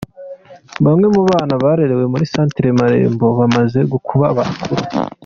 [0.85, 4.81] Bamwe mu bana barerewe muri Centre Marembo bamaze kuba bakuru.